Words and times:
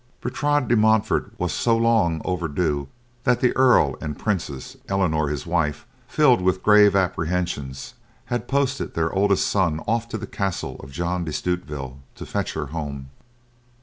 Bertrade 0.19 0.67
de 0.67 0.75
Montfort 0.75 1.31
was 1.37 1.53
so 1.53 1.77
long 1.77 2.23
overdue 2.25 2.87
that 3.23 3.39
the 3.39 3.55
Earl 3.55 3.95
and 4.01 4.17
Princess 4.17 4.75
Eleanor, 4.89 5.27
his 5.29 5.45
wife, 5.45 5.85
filled 6.07 6.41
with 6.41 6.63
grave 6.63 6.95
apprehensions, 6.95 7.93
had 8.25 8.47
posted 8.47 8.95
their 8.95 9.13
oldest 9.13 9.47
son 9.47 9.79
off 9.81 10.09
to 10.09 10.17
the 10.17 10.25
castle 10.25 10.77
of 10.79 10.89
John 10.91 11.23
de 11.23 11.31
Stutevill 11.31 11.99
to 12.15 12.25
fetch 12.25 12.53
her 12.53 12.65
home. 12.73 13.11